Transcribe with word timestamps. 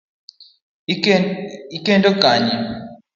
Ikendo 1.75 2.09
Kanye? 2.21 2.55